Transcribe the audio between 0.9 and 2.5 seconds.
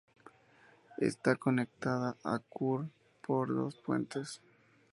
Está conectada a